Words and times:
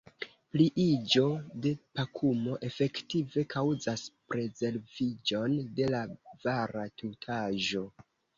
Pliiĝo 0.53 1.25
de 1.65 1.73
pakumo 1.99 2.55
efektive 2.69 3.43
kaŭzas 3.55 4.07
prezleviĝon 4.33 5.59
de 5.77 5.91
la 5.97 6.01
vara 6.49 6.89
tutaĵo. 7.05 7.87